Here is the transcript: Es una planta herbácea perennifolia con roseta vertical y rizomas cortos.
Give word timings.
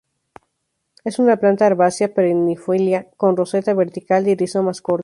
Es 1.05 1.19
una 1.19 1.37
planta 1.37 1.67
herbácea 1.67 2.11
perennifolia 2.15 3.11
con 3.17 3.37
roseta 3.37 3.75
vertical 3.75 4.27
y 4.27 4.35
rizomas 4.35 4.81
cortos. 4.81 4.99